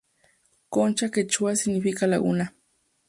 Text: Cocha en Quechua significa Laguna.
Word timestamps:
Cocha 0.73 1.05
en 1.05 1.11
Quechua 1.11 1.55
significa 1.55 2.07
Laguna. 2.07 2.55